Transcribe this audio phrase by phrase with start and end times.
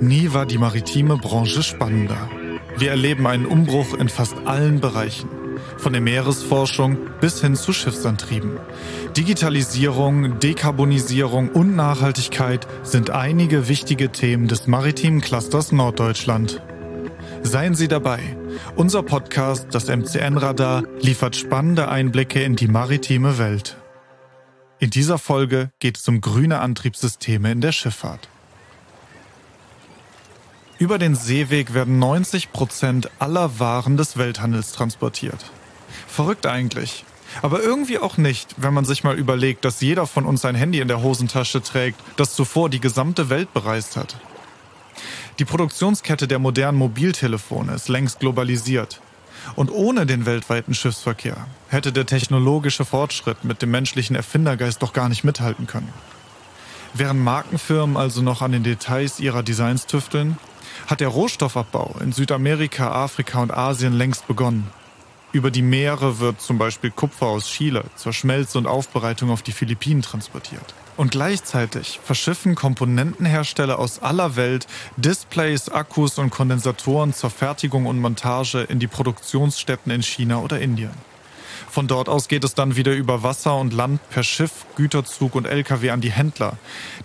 [0.00, 2.28] Nie war die maritime Branche spannender.
[2.76, 5.30] Wir erleben einen Umbruch in fast allen Bereichen.
[5.78, 8.58] Von der Meeresforschung bis hin zu Schiffsantrieben.
[9.16, 16.60] Digitalisierung, Dekarbonisierung und Nachhaltigkeit sind einige wichtige Themen des maritimen Clusters Norddeutschland.
[17.42, 18.20] Seien Sie dabei.
[18.74, 23.78] Unser Podcast, das MCN-Radar, liefert spannende Einblicke in die maritime Welt.
[24.78, 28.28] In dieser Folge geht es um grüne Antriebssysteme in der Schifffahrt.
[30.78, 35.50] Über den Seeweg werden 90 Prozent aller Waren des Welthandels transportiert.
[36.06, 37.04] Verrückt eigentlich.
[37.40, 40.80] Aber irgendwie auch nicht, wenn man sich mal überlegt, dass jeder von uns ein Handy
[40.80, 44.16] in der Hosentasche trägt, das zuvor die gesamte Welt bereist hat.
[45.38, 49.00] Die Produktionskette der modernen Mobiltelefone ist längst globalisiert.
[49.54, 55.08] Und ohne den weltweiten Schiffsverkehr hätte der technologische Fortschritt mit dem menschlichen Erfindergeist doch gar
[55.08, 55.92] nicht mithalten können.
[56.92, 60.38] Während Markenfirmen also noch an den Details ihrer Designs tüfteln,
[60.86, 64.70] hat der Rohstoffabbau in Südamerika, Afrika und Asien längst begonnen.
[65.32, 69.52] Über die Meere wird zum Beispiel Kupfer aus Chile zur Schmelze und Aufbereitung auf die
[69.52, 70.74] Philippinen transportiert.
[70.96, 78.62] Und gleichzeitig verschiffen Komponentenhersteller aus aller Welt Displays, Akkus und Kondensatoren zur Fertigung und Montage
[78.62, 81.15] in die Produktionsstätten in China oder Indien.
[81.76, 85.44] Von dort aus geht es dann wieder über Wasser und Land per Schiff, Güterzug und
[85.44, 86.56] Lkw an die Händler,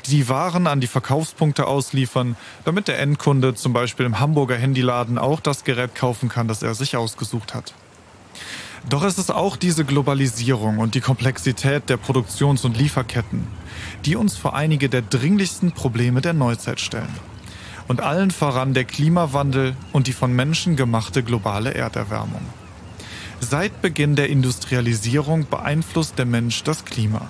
[0.06, 5.18] die die Waren an die Verkaufspunkte ausliefern, damit der Endkunde zum Beispiel im Hamburger Handyladen
[5.18, 7.74] auch das Gerät kaufen kann, das er sich ausgesucht hat.
[8.88, 13.46] Doch es ist auch diese Globalisierung und die Komplexität der Produktions- und Lieferketten,
[14.06, 17.14] die uns vor einige der dringlichsten Probleme der Neuzeit stellen.
[17.90, 22.61] Und allen voran der Klimawandel und die von Menschen gemachte globale Erderwärmung.
[23.44, 27.28] Seit Beginn der Industrialisierung beeinflusst der Mensch das Klima.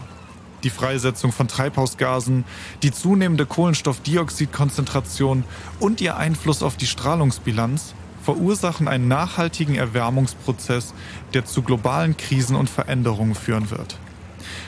[0.61, 2.43] Die Freisetzung von Treibhausgasen,
[2.83, 5.45] die zunehmende Kohlenstoffdioxidkonzentration
[5.79, 10.93] und ihr Einfluss auf die Strahlungsbilanz verursachen einen nachhaltigen Erwärmungsprozess,
[11.33, 13.97] der zu globalen Krisen und Veränderungen führen wird.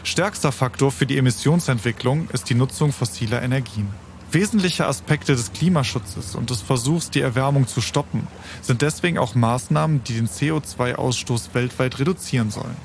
[0.03, 3.89] Stärkster Faktor für die Emissionsentwicklung ist die Nutzung fossiler Energien.
[4.33, 8.27] Wesentliche Aspekte des Klimaschutzes und des Versuchs, die Erwärmung zu stoppen,
[8.63, 12.75] sind deswegen auch Maßnahmen, die den CO2-Ausstoß weltweit reduzieren sollen.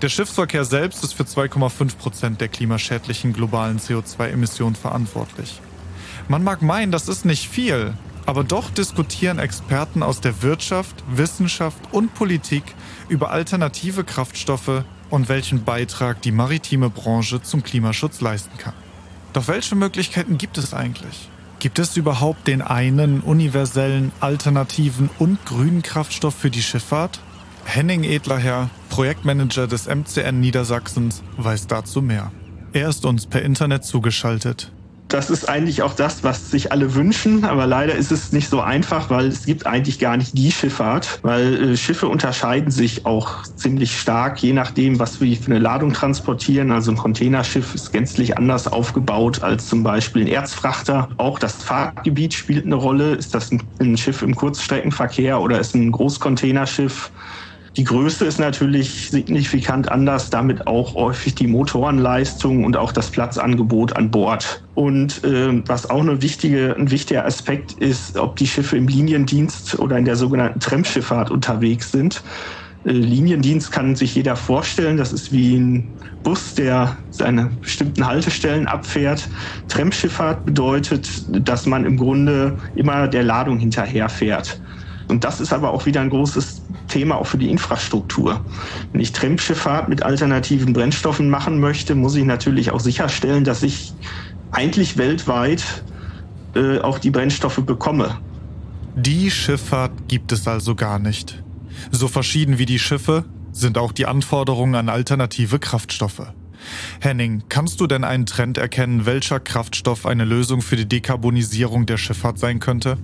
[0.00, 5.60] Der Schiffsverkehr selbst ist für 2,5 Prozent der klimaschädlichen globalen CO2-Emissionen verantwortlich.
[6.26, 7.92] Man mag meinen, das ist nicht viel,
[8.24, 12.64] aber doch diskutieren Experten aus der Wirtschaft, Wissenschaft und Politik
[13.10, 18.85] über alternative Kraftstoffe und welchen Beitrag die maritime Branche zum Klimaschutz leisten kann.
[19.36, 21.28] Doch welche Möglichkeiten gibt es eigentlich?
[21.58, 27.20] Gibt es überhaupt den einen universellen, alternativen und grünen Kraftstoff für die Schifffahrt?
[27.66, 32.32] Henning Edlerherr, Projektmanager des MCN Niedersachsens, weiß dazu mehr.
[32.72, 34.72] Er ist uns per Internet zugeschaltet
[35.08, 38.60] das ist eigentlich auch das, was sich alle wünschen, aber leider ist es nicht so
[38.60, 43.44] einfach, weil es gibt eigentlich gar nicht die Schifffahrt, weil äh, Schiffe unterscheiden sich auch
[43.54, 46.72] ziemlich stark, je nachdem, was wir für eine Ladung transportieren.
[46.72, 51.08] Also ein Containerschiff ist gänzlich anders aufgebaut als zum Beispiel ein Erzfrachter.
[51.18, 53.14] Auch das Fahrtgebiet spielt eine Rolle.
[53.14, 57.12] Ist das ein, ein Schiff im Kurzstreckenverkehr oder ist ein Großcontainerschiff?
[57.76, 63.94] Die Größe ist natürlich signifikant anders, damit auch häufig die Motorenleistung und auch das Platzangebot
[63.94, 64.64] an Bord.
[64.72, 69.78] Und äh, was auch eine wichtige, ein wichtiger Aspekt ist, ob die Schiffe im Liniendienst
[69.78, 72.22] oder in der sogenannten Tramschifffahrt unterwegs sind.
[72.84, 74.96] Äh, Liniendienst kann sich jeder vorstellen.
[74.96, 79.28] Das ist wie ein Bus, der seine bestimmten Haltestellen abfährt.
[79.68, 84.62] Tramschifffahrt bedeutet, dass man im Grunde immer der Ladung hinterherfährt.
[85.08, 86.65] Und das ist aber auch wieder ein großes
[86.96, 88.40] Thema auch für die Infrastruktur.
[88.92, 93.92] Wenn ich Tramschifffahrt mit alternativen Brennstoffen machen möchte, muss ich natürlich auch sicherstellen, dass ich
[94.50, 95.62] eigentlich weltweit
[96.54, 98.16] äh, auch die Brennstoffe bekomme.
[98.94, 101.42] Die Schifffahrt gibt es also gar nicht.
[101.90, 106.32] So verschieden wie die Schiffe sind auch die Anforderungen an alternative Kraftstoffe.
[107.00, 111.98] Henning, kannst du denn einen Trend erkennen, welcher Kraftstoff eine Lösung für die Dekarbonisierung der
[111.98, 112.96] Schifffahrt sein könnte?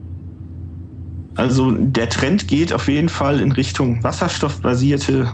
[1.34, 5.32] Also der Trend geht auf jeden Fall in Richtung wasserstoffbasierte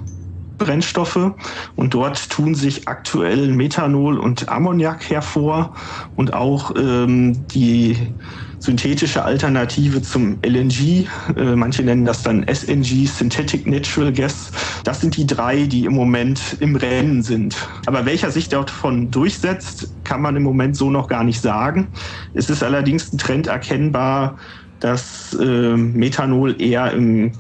[0.58, 1.32] Brennstoffe
[1.76, 5.74] und dort tun sich aktuell Methanol und Ammoniak hervor
[6.14, 8.16] und auch ähm, die
[8.60, 11.06] synthetische Alternative zum LNG,
[11.36, 14.50] äh, manche nennen das dann SNG, Synthetic Natural Gas.
[14.82, 17.56] Das sind die drei, die im Moment im Rennen sind.
[17.86, 21.92] Aber welcher sich davon durchsetzt, kann man im Moment so noch gar nicht sagen.
[22.34, 24.38] Es ist allerdings ein Trend erkennbar,
[24.80, 27.32] dass äh, Methanol eher im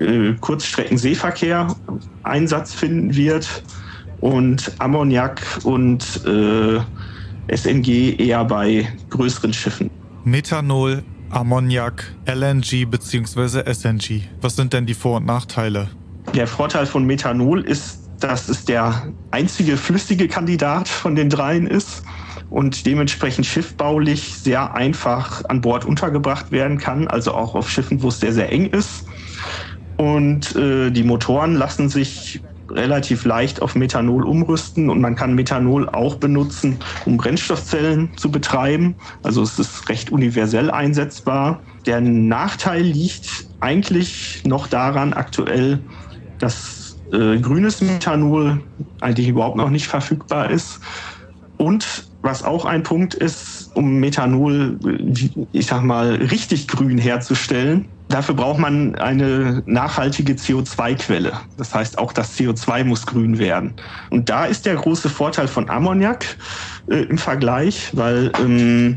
[0.00, 1.74] äh, Kurzstreckenseeverkehr
[2.22, 3.62] Einsatz finden wird
[4.20, 6.80] und Ammoniak und äh,
[7.54, 9.90] SNG eher bei größeren Schiffen.
[10.24, 13.72] Methanol, Ammoniak, LNG bzw.
[13.72, 14.22] SNG.
[14.40, 15.90] Was sind denn die Vor- und Nachteile?
[16.34, 22.02] Der Vorteil von Methanol ist, dass es der einzige flüssige Kandidat von den dreien ist
[22.54, 28.08] und dementsprechend schiffbaulich sehr einfach an Bord untergebracht werden kann, also auch auf Schiffen, wo
[28.08, 29.06] es sehr, sehr eng ist.
[29.96, 35.88] Und äh, die Motoren lassen sich relativ leicht auf Methanol umrüsten und man kann Methanol
[35.88, 38.94] auch benutzen, um Brennstoffzellen zu betreiben.
[39.24, 41.60] Also es ist recht universell einsetzbar.
[41.86, 45.80] Der Nachteil liegt eigentlich noch daran aktuell,
[46.38, 48.62] dass äh, grünes Methanol
[49.00, 50.78] eigentlich überhaupt noch nicht verfügbar ist.
[51.56, 54.78] Und was auch ein Punkt ist, um Methanol,
[55.52, 61.32] ich sag mal, richtig grün herzustellen, dafür braucht man eine nachhaltige CO2-Quelle.
[61.58, 63.74] Das heißt, auch das CO2 muss grün werden.
[64.08, 66.38] Und da ist der große Vorteil von Ammoniak
[66.88, 68.96] äh, im Vergleich, weil ähm,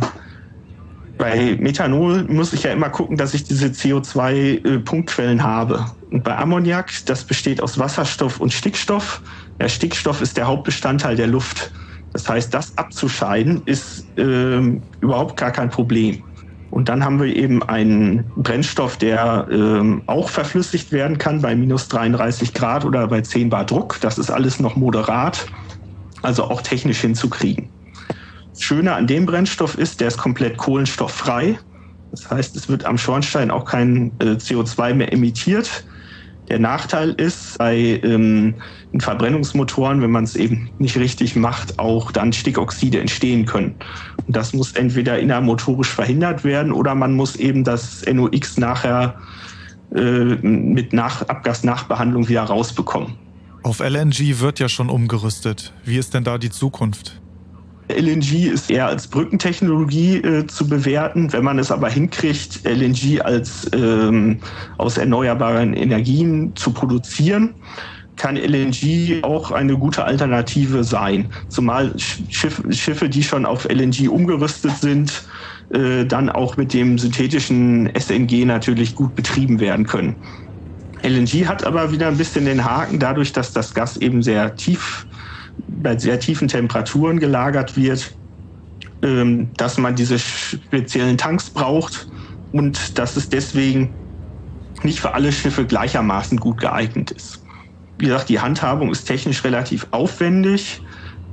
[1.17, 5.85] bei Methanol muss ich ja immer gucken, dass ich diese CO2-Punktquellen äh, habe.
[6.11, 9.21] Und bei Ammoniak, das besteht aus Wasserstoff und Stickstoff.
[9.59, 11.73] Der Stickstoff ist der Hauptbestandteil der Luft.
[12.17, 14.59] Das heißt, das abzuscheiden ist äh,
[15.01, 16.23] überhaupt gar kein Problem.
[16.71, 21.89] Und dann haben wir eben einen Brennstoff, der äh, auch verflüssigt werden kann bei minus
[21.89, 23.99] 33 Grad oder bei 10 Bar Druck.
[24.01, 25.45] Das ist alles noch moderat,
[26.23, 27.69] also auch technisch hinzukriegen.
[28.51, 31.59] Das Schöne an dem Brennstoff ist, der ist komplett kohlenstofffrei.
[32.09, 35.85] Das heißt, es wird am Schornstein auch kein äh, CO2 mehr emittiert.
[36.49, 38.55] Der Nachteil ist bei ähm,
[38.99, 43.75] Verbrennungsmotoren, wenn man es eben nicht richtig macht, auch dann Stickoxide entstehen können.
[44.25, 49.15] Und das muss entweder innermotorisch verhindert werden oder man muss eben das NOx nachher
[49.93, 53.15] äh, mit Nach Abgasnachbehandlung wieder rausbekommen.
[53.63, 55.73] Auf LNG wird ja schon umgerüstet.
[55.83, 57.19] Wie ist denn da die Zukunft?
[57.89, 61.31] LNG ist eher als Brückentechnologie äh, zu bewerten.
[61.31, 64.41] Wenn man es aber hinkriegt, LNG als ähm,
[64.77, 67.55] aus erneuerbaren Energien zu produzieren,
[68.17, 71.31] kann LNG auch eine gute Alternative sein.
[71.49, 75.23] Zumal Schiff, Schiffe, die schon auf LNG umgerüstet sind,
[75.69, 80.17] äh, dann auch mit dem synthetischen SNG natürlich gut betrieben werden können.
[81.03, 85.07] LNG hat aber wieder ein bisschen den Haken, dadurch, dass das Gas eben sehr tief
[85.67, 88.17] bei sehr tiefen Temperaturen gelagert wird,
[89.03, 92.07] ähm, dass man diese speziellen Tanks braucht
[92.51, 93.95] und dass es deswegen
[94.83, 97.43] nicht für alle Schiffe gleichermaßen gut geeignet ist.
[97.97, 100.81] Wie gesagt, die Handhabung ist technisch relativ aufwendig,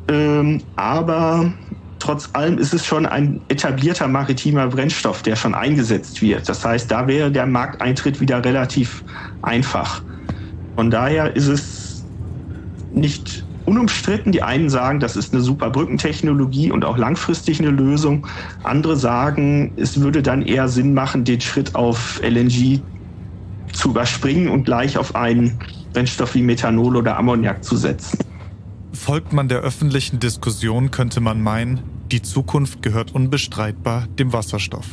[0.09, 1.53] ähm, aber
[1.99, 6.49] trotz allem ist es schon ein etablierter maritimer Brennstoff, der schon eingesetzt wird.
[6.49, 9.05] Das heißt, da wäre der Markteintritt wieder relativ
[9.43, 10.03] einfach.
[10.75, 12.07] Von daher ist es
[12.91, 14.33] nicht unumstritten.
[14.33, 18.27] Die einen sagen, das ist eine super Brückentechnologie und auch langfristig eine Lösung.
[18.63, 22.81] Andere sagen, es würde dann eher Sinn machen, den Schritt auf LNG
[23.73, 25.59] zu überspringen und gleich auf einen
[25.93, 28.19] Brennstoff wie Methanol oder Ammoniak zu setzen.
[28.93, 31.81] Folgt man der öffentlichen Diskussion, könnte man meinen,
[32.11, 34.87] die Zukunft gehört unbestreitbar dem Wasserstoff.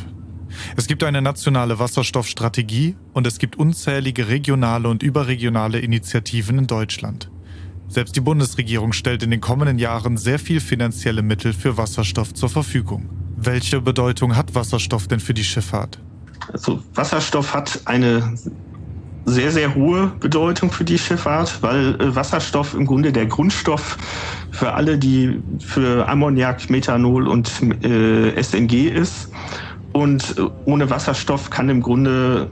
[0.76, 7.31] Es gibt eine nationale Wasserstoffstrategie und es gibt unzählige regionale und überregionale Initiativen in Deutschland.
[7.92, 12.48] Selbst die Bundesregierung stellt in den kommenden Jahren sehr viel finanzielle Mittel für Wasserstoff zur
[12.48, 13.10] Verfügung.
[13.36, 16.00] Welche Bedeutung hat Wasserstoff denn für die Schifffahrt?
[16.54, 18.34] Also Wasserstoff hat eine
[19.26, 23.98] sehr, sehr hohe Bedeutung für die Schifffahrt, weil äh, Wasserstoff im Grunde der Grundstoff
[24.52, 27.52] für alle, die für Ammoniak, Methanol und
[27.84, 29.30] äh, SNG ist.
[29.92, 32.50] Und äh, ohne Wasserstoff kann im Grunde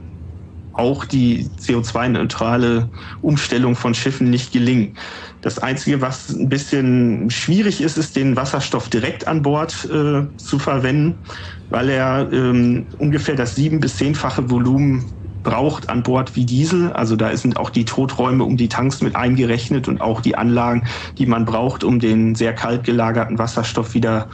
[0.74, 2.88] auch die CO2-neutrale
[3.22, 4.96] Umstellung von Schiffen nicht gelingen.
[5.40, 10.58] Das Einzige, was ein bisschen schwierig ist, ist den Wasserstoff direkt an Bord äh, zu
[10.58, 11.22] verwenden,
[11.70, 16.92] weil er ähm, ungefähr das sieben- bis zehnfache Volumen braucht an Bord wie Diesel.
[16.92, 20.84] Also da sind auch die Toträume um die Tanks mit eingerechnet und auch die Anlagen,
[21.16, 24.28] die man braucht, um den sehr kalt gelagerten Wasserstoff wieder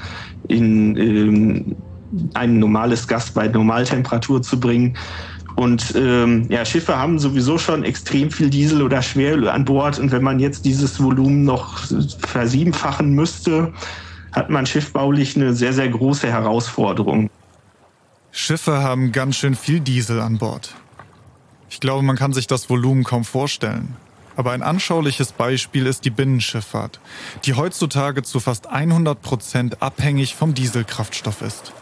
[0.49, 1.77] in ähm,
[2.35, 4.97] ein normales Gas bei Normaltemperatur zu bringen.
[5.57, 9.99] Und ähm, ja, Schiffe haben sowieso schon extrem viel Diesel oder Schweröl an Bord.
[9.99, 11.81] Und wenn man jetzt dieses Volumen noch
[12.29, 13.73] versiebenfachen müsste,
[14.33, 17.31] hat man schiffbaulich eine sehr, sehr große Herausforderung.
[18.31, 20.75] Schiffe haben ganz schön viel Diesel an Bord.
[21.71, 23.97] Ich glaube, man kann sich das Volumen kaum vorstellen.
[24.37, 27.01] Aber ein anschauliches Beispiel ist die Binnenschifffahrt,
[27.45, 31.73] die heutzutage zu fast 100 Prozent abhängig vom Dieselkraftstoff ist.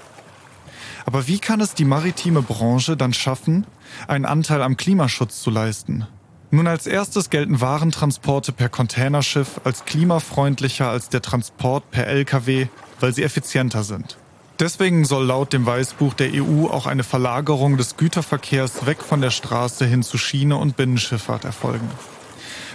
[1.04, 3.66] Aber wie kann es die maritime Branche dann schaffen,
[4.08, 6.06] einen Anteil am Klimaschutz zu leisten?
[6.50, 12.68] Nun als erstes gelten Warentransporte per Containerschiff als klimafreundlicher als der Transport per Lkw,
[13.00, 14.18] weil sie effizienter sind.
[14.60, 19.30] Deswegen soll laut dem Weißbuch der EU auch eine Verlagerung des Güterverkehrs weg von der
[19.30, 21.90] Straße hin zu Schiene und Binnenschifffahrt erfolgen.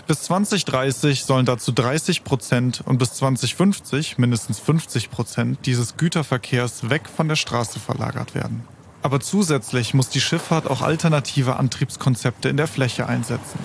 [0.09, 7.03] Bis 2030 sollen dazu 30 Prozent und bis 2050 mindestens 50 Prozent dieses Güterverkehrs weg
[7.15, 8.63] von der Straße verlagert werden.
[9.03, 13.59] Aber zusätzlich muss die Schifffahrt auch alternative Antriebskonzepte in der Fläche einsetzen.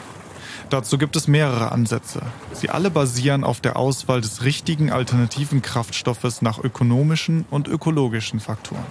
[0.69, 2.21] Dazu gibt es mehrere Ansätze.
[2.53, 8.85] Sie alle basieren auf der Auswahl des richtigen alternativen Kraftstoffes nach ökonomischen und ökologischen Faktoren.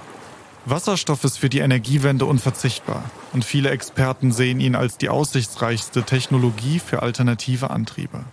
[0.65, 3.03] Wasserstoff ist für die Energiewende unverzichtbar
[3.33, 8.23] und viele Experten sehen ihn als die aussichtsreichste Technologie für alternative Antriebe.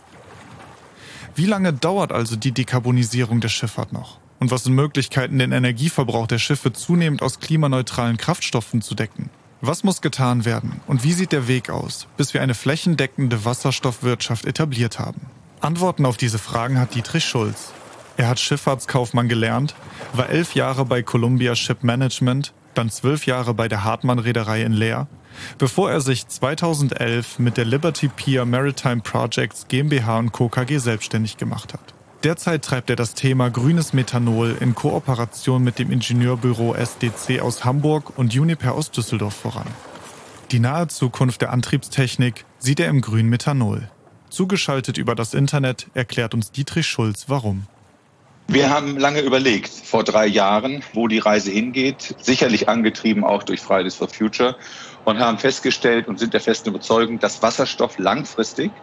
[1.35, 4.19] Wie lange dauert also die Dekarbonisierung der Schifffahrt noch?
[4.39, 9.29] Und was sind Möglichkeiten, den Energieverbrauch der Schiffe zunehmend aus klimaneutralen Kraftstoffen zu decken?
[9.61, 14.47] Was muss getan werden und wie sieht der Weg aus, bis wir eine flächendeckende Wasserstoffwirtschaft
[14.47, 15.21] etabliert haben?
[15.61, 17.73] Antworten auf diese Fragen hat Dietrich Schulz.
[18.21, 19.75] Er hat Schifffahrtskaufmann gelernt,
[20.13, 24.75] war elf Jahre bei Columbia Ship Management, dann zwölf Jahre bei der Hartmann Reederei in
[24.75, 25.09] Leer,
[25.57, 30.51] bevor er sich 2011 mit der Liberty Pier Maritime Projects GmbH Co.
[30.51, 31.95] KG selbstständig gemacht hat.
[32.23, 38.19] Derzeit treibt er das Thema grünes Methanol in Kooperation mit dem Ingenieurbüro SDC aus Hamburg
[38.19, 39.67] und Uniper aus Düsseldorf voran.
[40.51, 43.89] Die nahe Zukunft der Antriebstechnik sieht er im grünen Methanol.
[44.29, 47.67] Zugeschaltet über das Internet erklärt uns Dietrich Schulz warum.
[48.53, 53.61] Wir haben lange überlegt, vor drei Jahren, wo die Reise hingeht, sicherlich angetrieben auch durch
[53.61, 54.57] Fridays for Future
[55.05, 58.83] und haben festgestellt und sind der festen Überzeugung, dass Wasserstoff langfristig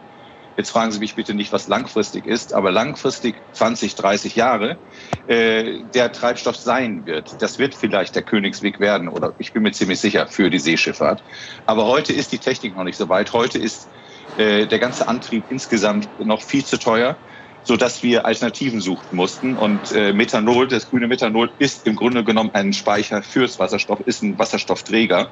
[0.55, 4.79] Jetzt fragen Sie mich bitte nicht, was langfristig ist, aber langfristig 20, 30 Jahre
[5.27, 7.39] äh, der Treibstoff sein wird.
[7.43, 11.23] Das wird vielleicht der Königsweg werden oder ich bin mir ziemlich sicher für die Seeschifffahrt.
[11.67, 13.33] Aber heute ist die Technik noch nicht so weit.
[13.33, 13.91] Heute ist
[14.35, 17.19] äh, der ganze Antrieb insgesamt noch viel zu teuer
[17.67, 19.57] so dass wir Alternativen suchen mussten.
[19.57, 24.23] Und äh, Methanol, das grüne Methanol, ist im Grunde genommen ein Speicher fürs Wasserstoff, ist
[24.23, 25.29] ein Wasserstoffträger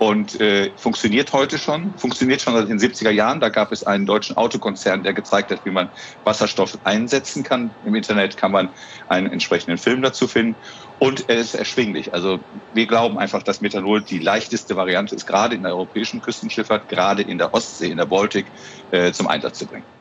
[0.00, 3.38] und äh, funktioniert heute schon, funktioniert schon seit den 70er Jahren.
[3.38, 5.90] Da gab es einen deutschen Autokonzern, der gezeigt hat, wie man
[6.24, 7.70] Wasserstoff einsetzen kann.
[7.84, 8.70] Im Internet kann man
[9.06, 10.56] einen entsprechenden Film dazu finden
[10.98, 12.12] und er ist erschwinglich.
[12.12, 12.40] Also
[12.72, 17.22] wir glauben einfach, dass Methanol die leichteste Variante ist, gerade in der europäischen Küstenschifffahrt, gerade
[17.22, 18.46] in der Ostsee, in der Baltik
[18.90, 19.99] äh, zum Einsatz zu bringen.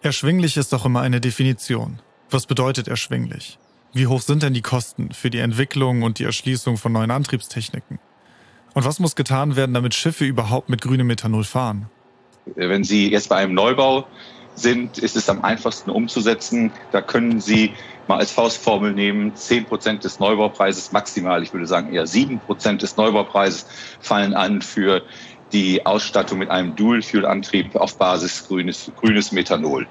[0.00, 1.98] Erschwinglich ist doch immer eine Definition.
[2.30, 3.58] Was bedeutet erschwinglich?
[3.92, 7.98] Wie hoch sind denn die Kosten für die Entwicklung und die Erschließung von neuen Antriebstechniken?
[8.74, 11.86] Und was muss getan werden, damit Schiffe überhaupt mit grünem Methanol fahren?
[12.54, 14.06] Wenn Sie jetzt bei einem Neubau
[14.54, 16.70] sind, ist es am einfachsten umzusetzen.
[16.92, 17.72] Da können Sie
[18.06, 22.82] mal als Faustformel nehmen, 10 Prozent des Neubaupreises maximal, ich würde sagen eher 7 Prozent
[22.82, 23.66] des Neubaupreises
[24.00, 25.02] fallen an für
[25.52, 29.88] die Ausstattung mit einem Dual-Fuel-Antrieb auf Basis grünes, grünes Methanol.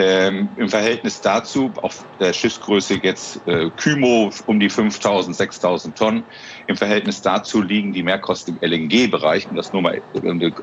[0.00, 6.24] Ähm, Im Verhältnis dazu, auf der Schiffsgröße jetzt äh, Kymo um die 5000, 6000 Tonnen.
[6.68, 10.00] Im Verhältnis dazu liegen die Mehrkosten im LNG-Bereich, um das nur mal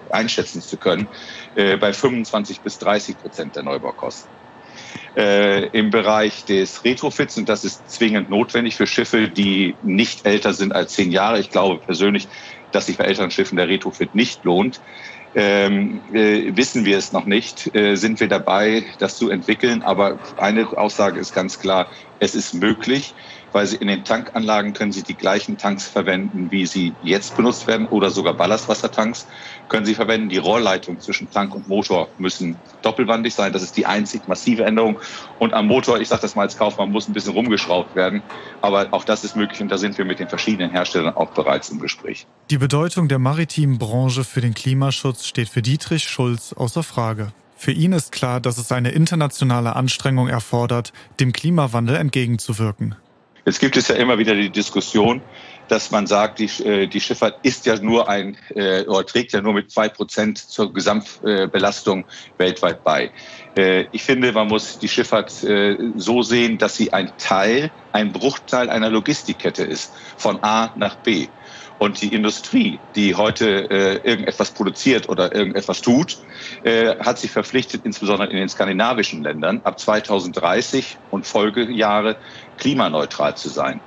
[0.10, 1.10] einschätzen zu können,
[1.56, 4.32] äh, bei 25 bis 30 Prozent der Neubaukosten.
[5.18, 10.54] Äh, Im Bereich des Retrofits, und das ist zwingend notwendig für Schiffe, die nicht älter
[10.54, 11.40] sind als zehn Jahre.
[11.40, 12.30] Ich glaube persönlich,
[12.72, 14.82] dass sich bei älteren Schiffen der Retrofit nicht lohnt.
[15.34, 19.84] Ähm, äh, wissen wir es noch nicht, äh, sind wir dabei, das zu entwickeln.
[19.84, 23.16] Aber eine Aussage ist ganz klar, es ist möglich
[23.56, 27.68] weil sie in den Tankanlagen können sie die gleichen Tanks verwenden, wie sie jetzt benutzt
[27.68, 29.28] werden oder sogar Ballastwassertanks
[29.70, 30.28] können sie verwenden.
[30.28, 33.54] Die Rohrleitungen zwischen Tank und Motor müssen doppelwandig sein.
[33.54, 35.00] Das ist die einzig massive Änderung.
[35.40, 38.24] Und am Motor, ich sage das mal als Kaufmann, muss ein bisschen rumgeschraubt werden.
[38.62, 41.70] Aber auch das ist möglich und da sind wir mit den verschiedenen Herstellern auch bereits
[41.70, 42.28] im Gespräch.
[42.50, 47.32] Die Bedeutung der maritimen Branche für den Klimaschutz steht für Dietrich Schulz außer Frage.
[47.56, 52.96] Für ihn ist klar, dass es eine internationale Anstrengung erfordert, dem Klimawandel entgegenzuwirken.
[53.46, 55.22] Jetzt gibt es ja immer wieder die Diskussion,
[55.68, 59.42] dass man sagt, die, äh, die Schifffahrt ist ja nur ein äh, oder trägt ja
[59.42, 62.06] nur mit zwei Prozent zur Gesamtbelastung
[62.38, 63.12] weltweit bei.
[63.56, 68.12] Äh, ich finde, man muss die Schifffahrt äh, so sehen, dass sie ein Teil, ein
[68.12, 71.30] Bruchteil einer Logistikkette ist, von A nach B.
[71.78, 76.18] Und die Industrie, die heute äh, irgendetwas produziert oder irgendetwas tut,
[76.64, 82.18] äh, hat sich verpflichtet, insbesondere in den skandinavischen Ländern, ab 2030 und Folgejahre
[82.58, 83.82] klimaneutral zu sein.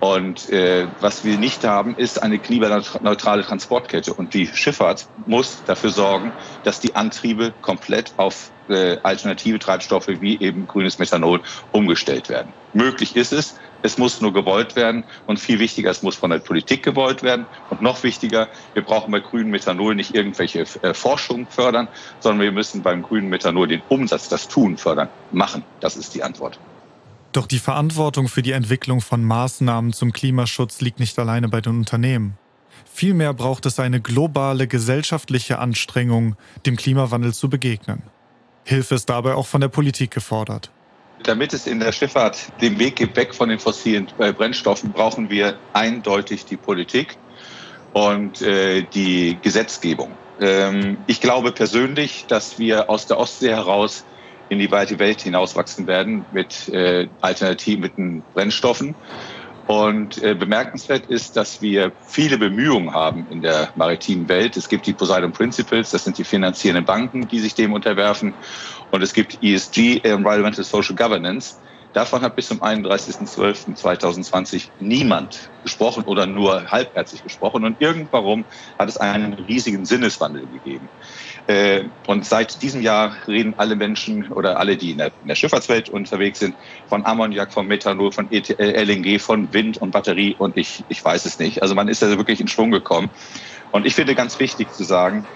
[0.00, 4.14] Und äh, was wir nicht haben, ist eine klimaneutrale Transportkette.
[4.14, 10.40] Und die Schifffahrt muss dafür sorgen, dass die Antriebe komplett auf äh, alternative Treibstoffe wie
[10.40, 11.42] eben grünes Methanol
[11.72, 12.54] umgestellt werden.
[12.72, 15.04] Möglich ist es, es muss nur gewollt werden.
[15.26, 17.46] Und viel wichtiger, es muss von der Politik gewollt werden.
[17.70, 21.88] Und noch wichtiger, wir brauchen bei grünem Methanol nicht irgendwelche äh, Forschung fördern,
[22.20, 25.08] sondern wir müssen beim grünen Methanol den Umsatz, das Tun fördern.
[25.32, 26.58] Machen, das ist die Antwort.
[27.32, 31.78] Doch die Verantwortung für die Entwicklung von Maßnahmen zum Klimaschutz liegt nicht alleine bei den
[31.78, 32.38] Unternehmen.
[32.90, 38.02] Vielmehr braucht es eine globale gesellschaftliche Anstrengung, dem Klimawandel zu begegnen.
[38.64, 40.70] Hilfe ist dabei auch von der Politik gefordert.
[41.24, 45.30] Damit es in der Schifffahrt den Weg gibt weg von den fossilen äh, Brennstoffen, brauchen
[45.30, 47.18] wir eindeutig die Politik
[47.92, 50.18] und äh, die Gesetzgebung.
[50.40, 54.04] Ähm, ich glaube persönlich, dass wir aus der Ostsee heraus
[54.48, 58.96] in die weite Welt hinauswachsen werden mit äh, Alternativen, Brennstoffen.
[59.68, 64.56] Und äh, bemerkenswert ist, dass wir viele Bemühungen haben in der maritimen Welt.
[64.56, 68.32] Es gibt die Poseidon Principles, das sind die finanzierenden Banken, die sich dem unterwerfen.
[68.90, 71.56] Und es gibt ESG, Environmental Social Governance.
[71.92, 77.64] Davon hat bis zum 31.12.2020 niemand gesprochen oder nur halbherzig gesprochen.
[77.64, 78.44] Und irgendwann
[78.78, 80.90] hat es einen riesigen Sinneswandel gegeben.
[81.46, 85.34] Äh, und seit diesem Jahr reden alle Menschen oder alle, die in der, in der
[85.34, 90.36] Schifffahrtswelt unterwegs sind, von Ammoniak, von Methanol, von e äh, LNG, von Wind und Batterie
[90.36, 91.62] und ich, ich weiß es nicht.
[91.62, 93.10] Also man ist da wirklich in Schwung gekommen.
[93.70, 95.26] Und ich finde ganz wichtig zu sagen,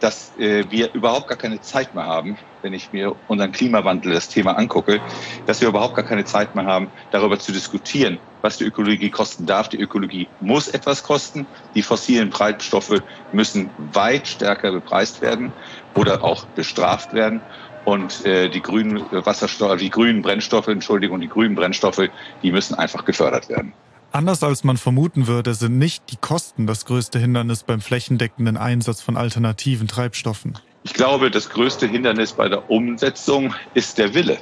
[0.00, 4.56] dass wir überhaupt gar keine Zeit mehr haben, wenn ich mir unseren Klimawandel, das Thema
[4.56, 5.00] angucke,
[5.46, 9.46] dass wir überhaupt gar keine Zeit mehr haben, darüber zu diskutieren, was die Ökologie kosten
[9.46, 9.68] darf.
[9.68, 11.46] Die Ökologie muss etwas kosten.
[11.74, 15.52] Die fossilen Treibstoffe müssen weit stärker bepreist werden
[15.94, 17.42] oder auch bestraft werden.
[17.84, 22.10] Und äh, die grünen Wasserstoffe, die grünen Brennstoffe, Entschuldigung, die grünen Brennstoffe,
[22.42, 23.74] die müssen einfach gefördert werden.
[24.12, 29.00] Anders als man vermuten würde, sind nicht die Kosten das größte Hindernis beim flächendeckenden Einsatz
[29.00, 30.58] von alternativen Treibstoffen.
[30.84, 34.36] Ich glaube, das größte Hindernis bei der Umsetzung ist der Wille,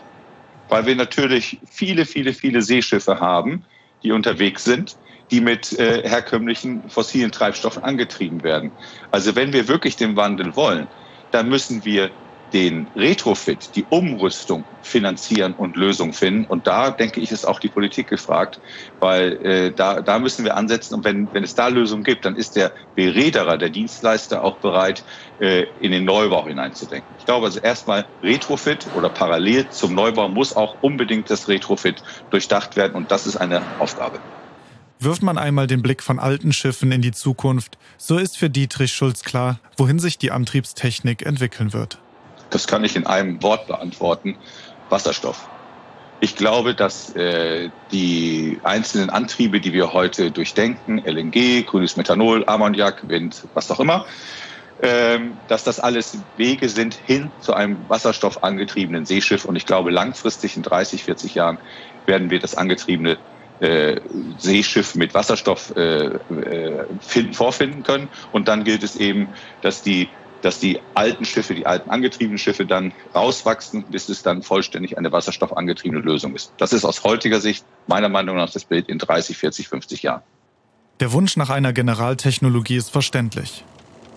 [0.68, 3.64] weil wir natürlich viele, viele, viele Seeschiffe haben,
[4.02, 4.96] die unterwegs sind,
[5.30, 8.72] die mit äh, herkömmlichen fossilen Treibstoffen angetrieben werden.
[9.12, 10.88] Also wenn wir wirklich den Wandel wollen,
[11.30, 12.10] dann müssen wir
[12.52, 16.44] den Retrofit, die Umrüstung finanzieren und Lösungen finden.
[16.46, 18.60] Und da denke ich, ist auch die Politik gefragt,
[18.98, 20.94] weil äh, da, da müssen wir ansetzen.
[20.94, 25.04] Und wenn, wenn es da Lösungen gibt, dann ist der Bereederer, der Dienstleister auch bereit,
[25.40, 27.08] äh, in den Neubau hineinzudenken.
[27.18, 32.76] Ich glaube also erstmal Retrofit oder parallel zum Neubau muss auch unbedingt das Retrofit durchdacht
[32.76, 32.94] werden.
[32.94, 34.18] Und das ist eine Aufgabe.
[35.02, 38.92] Wirft man einmal den Blick von alten Schiffen in die Zukunft, so ist für Dietrich
[38.92, 41.98] Schulz klar, wohin sich die Antriebstechnik entwickeln wird.
[42.50, 44.36] Das kann ich in einem Wort beantworten.
[44.88, 45.48] Wasserstoff.
[46.22, 53.08] Ich glaube, dass äh, die einzelnen Antriebe, die wir heute durchdenken, LNG, grünes Methanol, Ammoniak,
[53.08, 54.04] Wind, was auch immer,
[54.82, 59.46] ähm, dass das alles Wege sind hin zu einem wasserstoffangetriebenen Seeschiff.
[59.46, 61.58] Und ich glaube, langfristig in 30, 40 Jahren
[62.04, 63.18] werden wir das angetriebene
[63.60, 64.00] äh,
[64.38, 68.10] Seeschiff mit Wasserstoff äh, äh, finden, vorfinden können.
[68.30, 72.66] Und dann gilt es eben, dass die dass die alten Schiffe, die alten angetriebenen Schiffe
[72.66, 76.52] dann rauswachsen, bis es dann vollständig eine wasserstoffangetriebene Lösung ist.
[76.58, 80.22] Das ist aus heutiger Sicht meiner Meinung nach das Bild in 30, 40, 50 Jahren.
[81.00, 83.64] Der Wunsch nach einer Generaltechnologie ist verständlich.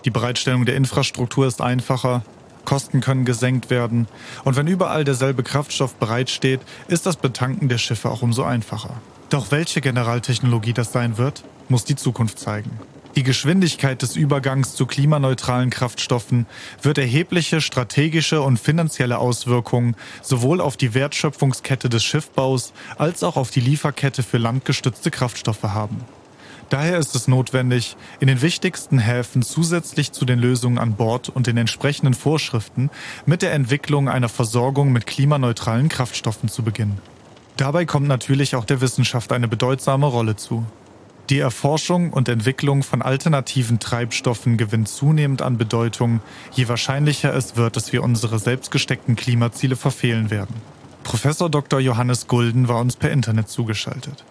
[0.04, 2.22] Die Bereitstellung der Infrastruktur ist einfacher,
[2.64, 4.08] Kosten können gesenkt werden
[4.44, 9.00] und wenn überall derselbe Kraftstoff bereitsteht, ist das Betanken der Schiffe auch umso einfacher.
[9.30, 12.70] Doch welche Generaltechnologie das sein wird, muss die Zukunft zeigen.
[13.16, 16.46] Die Geschwindigkeit des Übergangs zu klimaneutralen Kraftstoffen
[16.82, 23.52] wird erhebliche strategische und finanzielle Auswirkungen sowohl auf die Wertschöpfungskette des Schiffbaus als auch auf
[23.52, 26.00] die Lieferkette für landgestützte Kraftstoffe haben.
[26.70, 31.46] Daher ist es notwendig, in den wichtigsten Häfen zusätzlich zu den Lösungen an Bord und
[31.46, 32.90] den entsprechenden Vorschriften
[33.26, 36.98] mit der Entwicklung einer Versorgung mit klimaneutralen Kraftstoffen zu beginnen.
[37.58, 40.66] Dabei kommt natürlich auch der Wissenschaft eine bedeutsame Rolle zu.
[41.30, 46.20] Die Erforschung und Entwicklung von alternativen Treibstoffen gewinnt zunehmend an Bedeutung,
[46.52, 50.54] je wahrscheinlicher es wird, dass wir unsere selbstgesteckten Klimaziele verfehlen werden.
[51.02, 51.80] Professor Dr.
[51.80, 54.22] Johannes Gulden war uns per Internet zugeschaltet.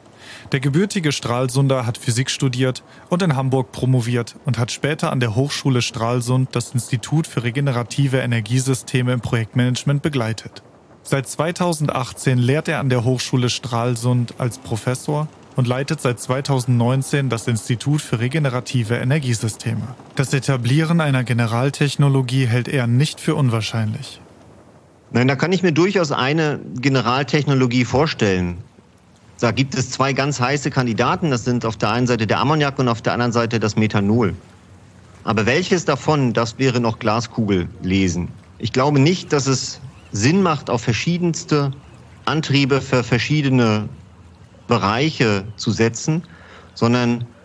[0.51, 5.35] Der gebürtige Stralsunder hat Physik studiert und in Hamburg promoviert und hat später an der
[5.35, 10.61] Hochschule Stralsund das Institut für regenerative Energiesysteme im Projektmanagement begleitet.
[11.01, 17.47] Seit 2018 lehrt er an der Hochschule Stralsund als Professor und leitet seit 2019 das
[17.47, 19.87] Institut für regenerative Energiesysteme.
[20.15, 24.19] Das Etablieren einer Generaltechnologie hält er nicht für unwahrscheinlich.
[25.11, 28.57] Nein, da kann ich mir durchaus eine Generaltechnologie vorstellen.
[29.39, 31.29] Da gibt es zwei ganz heiße Kandidaten.
[31.29, 34.33] Das sind auf der einen Seite der Ammoniak und auf der anderen Seite das Methanol.
[35.23, 38.29] Aber welches davon, das wäre noch Glaskugel lesen.
[38.57, 39.79] Ich glaube nicht, dass es
[40.11, 41.71] Sinn macht, auf verschiedenste
[42.25, 43.89] Antriebe für verschiedene
[44.67, 46.27] Bereiche zu setzen,
[46.73, 47.35] sondern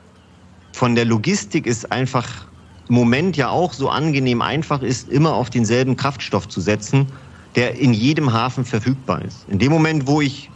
[0.72, 2.48] von der Logistik ist einfach
[2.88, 7.12] im Moment ja auch so angenehm einfach ist, immer auf denselben Kraftstoff zu setzen.
[7.54, 9.48] der in jedem Hafen verfügbar ist.
[9.48, 10.52] In dem Moment, wo ich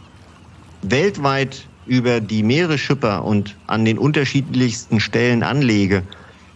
[0.81, 6.07] weltweit über die Meere schipper und an den unterschiedlichsten Stellen anlege,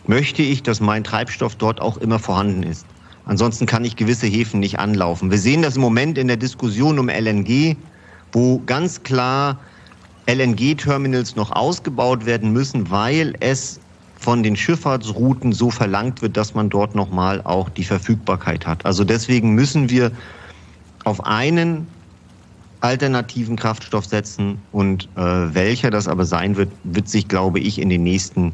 [0.05, 2.87] möchte ich, dass mein Treibstoff dort auch immer vorhanden ist.
[3.25, 5.31] Ansonsten kann ich gewisse Häfen nicht anlaufen.
[5.31, 7.83] Wir sehen das im Moment in der Diskussion um LNG,
[8.31, 9.61] wo ganz klar
[10.27, 13.79] LNG-Terminals noch ausgebaut werden müssen, weil es
[14.19, 18.85] von den Schifffahrtsrouten so verlangt wird, dass man dort nochmal auch die Verfügbarkeit hat.
[18.85, 20.11] Also deswegen müssen wir
[21.05, 21.87] auf einen
[22.81, 27.89] alternativen Kraftstoff setzen und äh, welcher das aber sein wird, wird sich, glaube ich, in
[27.89, 28.53] den nächsten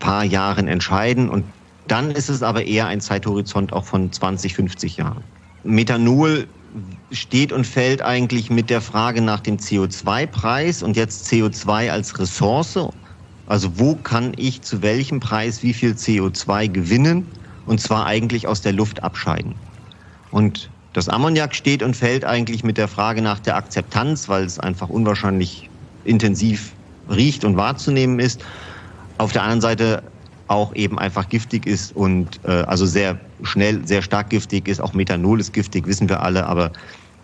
[0.00, 1.44] paar Jahren entscheiden und
[1.86, 5.22] dann ist es aber eher ein Zeithorizont auch von 20, 50 Jahren.
[5.64, 6.46] Methanol
[7.10, 12.78] steht und fällt eigentlich mit der Frage nach dem CO2-Preis und jetzt CO2 als Ressource.
[13.46, 17.26] Also wo kann ich zu welchem Preis wie viel CO2 gewinnen
[17.66, 19.54] und zwar eigentlich aus der Luft abscheiden.
[20.30, 24.58] Und das Ammoniak steht und fällt eigentlich mit der Frage nach der Akzeptanz, weil es
[24.58, 25.68] einfach unwahrscheinlich
[26.04, 26.72] intensiv
[27.10, 28.44] riecht und wahrzunehmen ist.
[29.18, 30.02] Auf der anderen Seite
[30.48, 34.80] auch eben einfach giftig ist und äh, also sehr schnell, sehr stark giftig ist.
[34.80, 36.72] Auch Methanol ist giftig, wissen wir alle, aber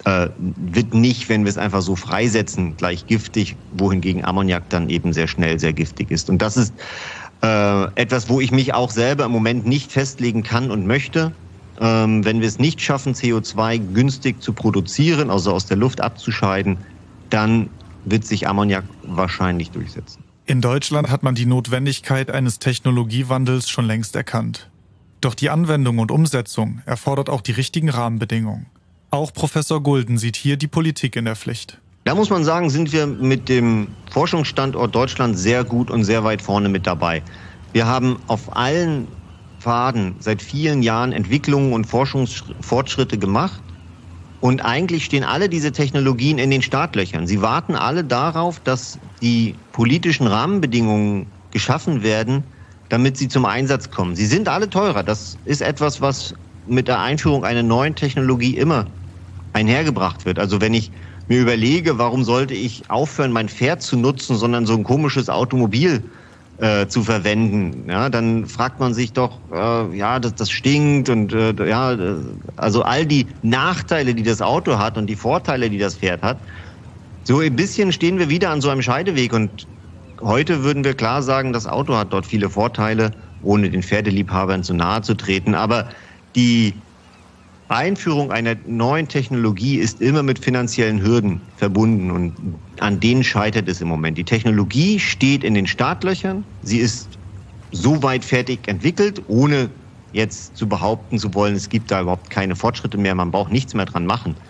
[0.04, 5.12] äh, wird nicht, wenn wir es einfach so freisetzen, gleich giftig, wohingegen Ammoniak dann eben
[5.12, 6.30] sehr schnell sehr giftig ist.
[6.30, 6.72] Und das ist
[7.42, 11.32] äh, etwas, wo ich mich auch selber im Moment nicht festlegen kann und möchte.
[11.80, 16.78] Ähm, wenn wir es nicht schaffen, CO2 günstig zu produzieren, also aus der Luft abzuscheiden,
[17.30, 17.68] dann
[18.04, 20.22] wird sich Ammoniak wahrscheinlich durchsetzen.
[20.50, 24.68] In Deutschland hat man die Notwendigkeit eines Technologiewandels schon längst erkannt.
[25.20, 28.66] Doch die Anwendung und Umsetzung erfordert auch die richtigen Rahmenbedingungen.
[29.12, 31.78] Auch Professor Gulden sieht hier die Politik in der Pflicht.
[32.02, 36.42] Da muss man sagen, sind wir mit dem Forschungsstandort Deutschland sehr gut und sehr weit
[36.42, 37.22] vorne mit dabei.
[37.72, 39.06] Wir haben auf allen
[39.60, 43.62] Pfaden seit vielen Jahren Entwicklungen und Forschungsfortschritte gemacht.
[44.40, 47.28] Und eigentlich stehen alle diese Technologien in den Startlöchern.
[47.28, 52.44] Sie warten alle darauf, dass die politischen Rahmenbedingungen geschaffen werden,
[52.88, 54.16] damit sie zum Einsatz kommen.
[54.16, 55.02] Sie sind alle teurer.
[55.02, 56.34] Das ist etwas, was
[56.66, 58.86] mit der Einführung einer neuen Technologie immer
[59.52, 60.38] einhergebracht wird.
[60.38, 60.92] Also wenn ich
[61.28, 66.02] mir überlege, warum sollte ich aufhören, mein Pferd zu nutzen, sondern so ein komisches Automobil
[66.58, 71.32] äh, zu verwenden, ja, dann fragt man sich doch, äh, ja, das, das stinkt und
[71.32, 71.96] äh, ja,
[72.56, 76.42] also all die Nachteile, die das Auto hat und die Vorteile, die das Pferd hat.
[77.24, 79.68] So ein bisschen stehen wir wieder an so einem Scheideweg und
[80.20, 84.74] heute würden wir klar sagen, das Auto hat dort viele Vorteile, ohne den Pferdeliebhabern zu
[84.74, 85.54] nahe zu treten.
[85.54, 85.90] Aber
[86.34, 86.86] die
[87.68, 93.80] Einführung einer neuen Technologie ist immer mit finanziellen Hürden verbunden und an denen scheitert es
[93.80, 94.18] im Moment.
[94.18, 97.18] Die Technologie steht in den Startlöchern, sie ist
[97.70, 99.70] so weit fertig entwickelt, ohne
[100.10, 103.74] jetzt zu behaupten zu wollen, es gibt da überhaupt keine Fortschritte mehr, man braucht nichts
[103.74, 104.40] mehr dran machen.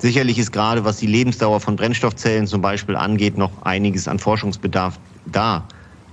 [0.00, 5.00] Sicherlich ist gerade, was die Lebensdauer von Brennstoffzellen zum Beispiel angeht, noch einiges an Forschungsbedarf
[5.24, 5.66] da.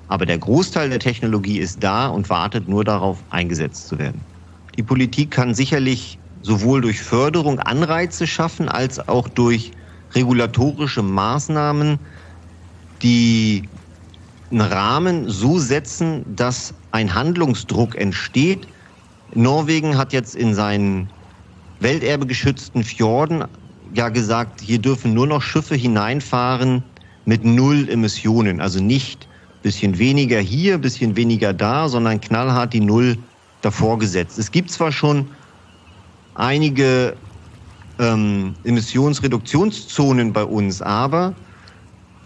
[0.08, 4.26] Aber der Großteil der Technologie ist da und wartet nur darauf, eingesetzt zu werden.
[4.78, 9.74] Die Politik kann sicherlich sowohl durch Förderung Anreize schaffen, als auch durch
[10.14, 12.00] regulatorische Maßnahmen,
[13.02, 13.70] die
[14.52, 18.68] einen Rahmen so setzen, dass ein Handlungsdruck entsteht.
[19.34, 21.12] Norwegen hat jetzt in seinen
[21.80, 23.44] welterbegeschützten Fjorden
[23.96, 26.84] ja gesagt, hier dürfen nur noch Schiffe hineinfahren
[27.26, 28.62] mit null Emissionen.
[28.62, 29.28] Also nicht
[29.62, 33.18] bisschen weniger hier, bisschen weniger da, sondern knallhart die Null
[33.62, 34.38] davor gesetzt.
[34.38, 35.32] Es gibt zwar schon
[36.36, 37.18] einige
[37.98, 41.36] ähm, Emissionsreduktionszonen bei uns, aber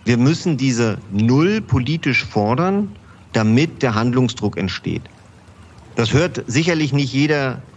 [0.04, 2.98] wir müssen diese Null politisch fordern,
[3.32, 5.10] damit der Handlungsdruck entsteht.
[5.96, 7.69] Das hört sicherlich nicht jeder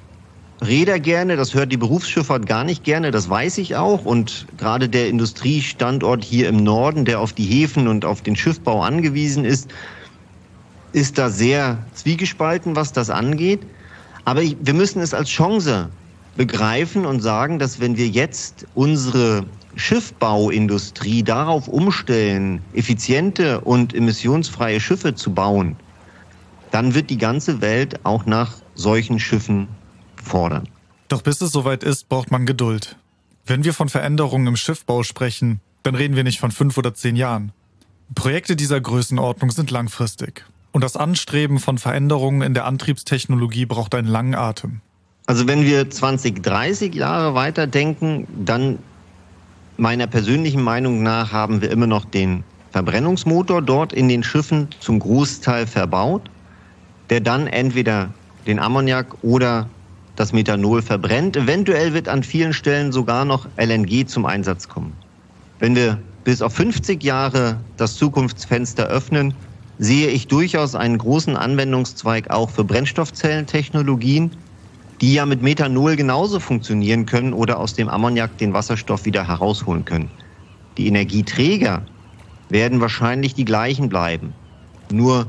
[0.62, 4.04] Räder gerne, das hört die Berufsschifffahrt gar nicht gerne, das weiß ich auch.
[4.04, 8.82] Und gerade der Industriestandort hier im Norden, der auf die Häfen und auf den Schiffbau
[8.82, 9.70] angewiesen ist,
[10.92, 13.66] ist da sehr zwiegespalten, was das angeht.
[14.24, 15.90] Aber wir müssen es als Chance
[16.36, 19.44] begreifen und sagen, dass wenn wir jetzt unsere
[19.74, 25.76] Schiffbauindustrie darauf umstellen, effiziente und emissionsfreie Schiffe zu bauen,
[26.70, 29.81] dann wird die ganze Welt auch nach solchen Schiffen
[30.22, 30.68] fordern.
[31.08, 32.96] Doch bis es soweit ist, braucht man Geduld.
[33.44, 37.16] Wenn wir von Veränderungen im Schiffbau sprechen, dann reden wir nicht von fünf oder zehn
[37.16, 37.52] Jahren.
[38.14, 40.44] Projekte dieser Größenordnung sind langfristig.
[40.70, 44.80] Und das Anstreben von Veränderungen in der Antriebstechnologie braucht einen langen Atem.
[45.26, 48.78] Also wenn wir 20, 30 Jahre weiterdenken, dann
[49.76, 54.98] meiner persönlichen Meinung nach haben wir immer noch den Verbrennungsmotor dort in den Schiffen zum
[54.98, 56.30] Großteil verbaut,
[57.10, 58.10] der dann entweder
[58.46, 59.68] den Ammoniak oder
[60.16, 61.36] das Methanol verbrennt.
[61.36, 64.96] Eventuell wird an vielen Stellen sogar noch LNG zum Einsatz kommen.
[65.58, 69.34] Wenn wir bis auf 50 Jahre das Zukunftsfenster öffnen,
[69.78, 74.36] sehe ich durchaus einen großen Anwendungszweig auch für Brennstoffzellentechnologien,
[75.00, 79.84] die ja mit Methanol genauso funktionieren können oder aus dem Ammoniak den Wasserstoff wieder herausholen
[79.84, 80.10] können.
[80.78, 81.84] Die Energieträger
[82.48, 84.34] werden wahrscheinlich die gleichen bleiben.
[84.92, 85.26] Nur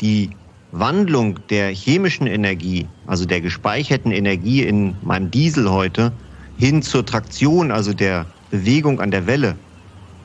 [0.00, 0.30] die
[0.78, 6.18] Wandlung der chemischen Energie, also der gespeicherten Energie in meinem Diesel heute,
[6.54, 9.64] hin zur Traktion, also der Bewegung an der Welle,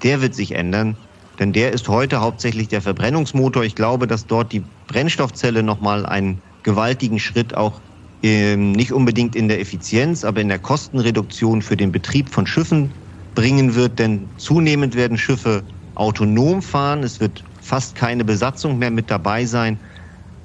[0.04, 0.98] der wird sich ändern.
[1.40, 3.64] Denn der ist heute hauptsächlich der Verbrennungsmotor.
[3.64, 7.82] Ich glaube, dass dort die Brennstoffzelle nochmal einen gewaltigen Schritt auch
[8.22, 12.94] ähm, nicht unbedingt in der Effizienz, aber in der Kostenreduktion für den Betrieb von Schiffen
[13.34, 13.98] bringen wird.
[13.98, 17.04] Denn zunehmend werden Schiffe autonom fahren.
[17.04, 19.82] Es wird fast keine Besatzung mehr mit dabei sein.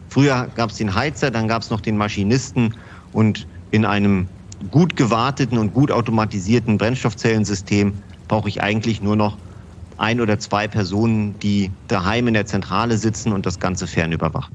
[0.09, 2.75] Früher gab es den Heizer, dann gab es noch den Maschinisten
[3.13, 4.29] und in einem
[4.71, 7.95] gut gewarteten und gut automatisierten Brennstoffzellensystem
[8.29, 9.37] brauche ich eigentlich nur noch
[9.99, 14.55] ein oder zwei Personen, die daheim in der Zentrale sitzen und das Ganze fernüberwachen.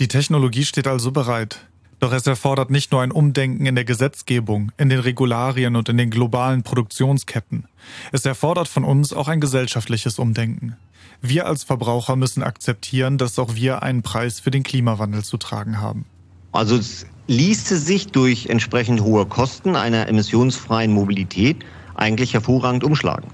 [0.00, 1.66] Die Technologie steht also bereit.
[2.00, 5.96] Doch es erfordert nicht nur ein Umdenken in der Gesetzgebung, in den Regularien und in
[5.96, 7.64] den globalen Produktionsketten.
[8.12, 10.76] Es erfordert von uns auch ein gesellschaftliches Umdenken.
[11.20, 15.80] Wir als Verbraucher müssen akzeptieren, dass auch wir einen Preis für den Klimawandel zu tragen
[15.80, 16.04] haben.
[16.52, 23.28] Also es ließe sich durch entsprechend hohe Kosten einer emissionsfreien Mobilität eigentlich hervorragend umschlagen.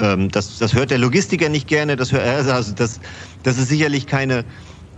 [0.00, 1.96] Ähm, das, das hört der Logistiker nicht gerne.
[1.96, 3.00] Das, hört, also das,
[3.42, 4.44] das ist sicherlich keine,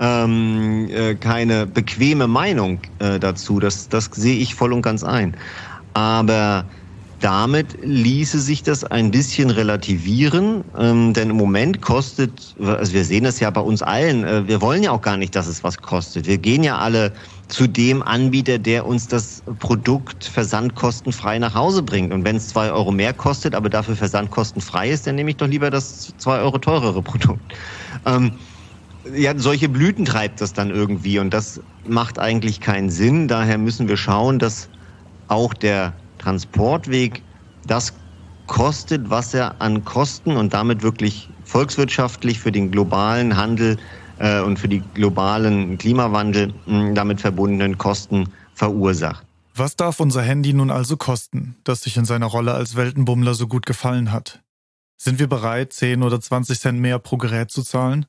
[0.01, 3.61] ähm, äh, keine bequeme Meinung äh, dazu.
[3.61, 5.37] Das, das sehe ich voll und ganz ein.
[5.94, 6.64] Aber
[7.19, 13.25] damit ließe sich das ein bisschen relativieren, ähm, denn im Moment kostet, also wir sehen
[13.25, 15.79] das ja bei uns allen, äh, wir wollen ja auch gar nicht, dass es was
[15.79, 16.27] kostet.
[16.27, 17.13] Wir gehen ja alle
[17.49, 22.13] zu dem Anbieter, der uns das Produkt versandkostenfrei nach Hause bringt.
[22.13, 25.49] Und wenn es zwei Euro mehr kostet, aber dafür versandkostenfrei ist, dann nehme ich doch
[25.49, 27.55] lieber das zwei Euro teurere Produkt.
[28.05, 28.39] Ähm,
[29.13, 33.27] ja, solche Blüten treibt das dann irgendwie und das macht eigentlich keinen Sinn.
[33.27, 34.71] Daher müssen wir schauen, dass
[35.27, 35.97] auch der
[36.29, 37.23] Transportweg
[37.67, 37.95] das
[38.47, 43.79] kostet, was er an Kosten und damit wirklich volkswirtschaftlich für den globalen Handel
[44.19, 49.25] äh, und für die globalen Klimawandel mh, damit verbundenen Kosten verursacht.
[49.55, 53.49] Was darf unser Handy nun also kosten, das sich in seiner Rolle als Weltenbummler so
[53.49, 54.43] gut gefallen hat?
[54.99, 58.05] Sind wir bereit, 10 oder 20 Cent mehr pro Gerät zu zahlen?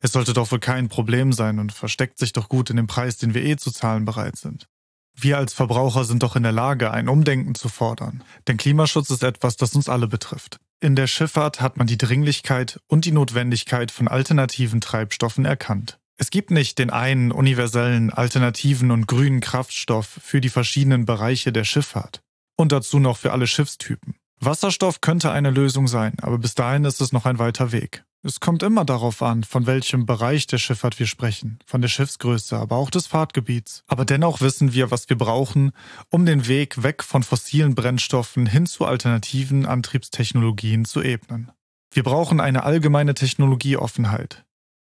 [0.00, 3.16] Es sollte doch wohl kein Problem sein und versteckt sich doch gut in dem Preis,
[3.16, 4.68] den wir eh zu zahlen bereit sind.
[5.16, 8.22] Wir als Verbraucher sind doch in der Lage, ein Umdenken zu fordern.
[8.48, 10.58] Denn Klimaschutz ist etwas, das uns alle betrifft.
[10.80, 15.98] In der Schifffahrt hat man die Dringlichkeit und die Notwendigkeit von alternativen Treibstoffen erkannt.
[16.16, 21.64] Es gibt nicht den einen universellen, alternativen und grünen Kraftstoff für die verschiedenen Bereiche der
[21.64, 22.20] Schifffahrt.
[22.56, 24.14] Und dazu noch für alle Schiffstypen.
[24.40, 28.04] Wasserstoff könnte eine Lösung sein, aber bis dahin ist es noch ein weiter Weg.
[28.26, 32.56] Es kommt immer darauf an, von welchem Bereich der Schifffahrt wir sprechen, von der Schiffsgröße,
[32.56, 33.84] aber auch des Fahrtgebiets.
[33.86, 35.72] Aber dennoch wissen wir, was wir brauchen,
[36.08, 41.52] um den Weg weg von fossilen Brennstoffen hin zu alternativen Antriebstechnologien zu ebnen.
[41.90, 44.46] Wir brauchen eine allgemeine Technologieoffenheit.